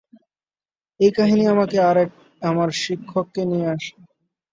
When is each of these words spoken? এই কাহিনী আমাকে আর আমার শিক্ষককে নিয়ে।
এই 0.99 1.11
কাহিনী 1.11 1.43
আমাকে 1.47 1.77
আর 1.89 1.97
আমার 2.41 2.69
শিক্ষককে 2.81 3.41
নিয়ে। 3.45 3.71